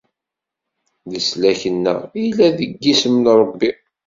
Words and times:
Leslak-nneɣ 1.11 1.97
illa 2.23 2.47
deg 2.57 2.71
yisem 2.83 3.15
n 3.17 3.25
Rebbi. 3.39 3.69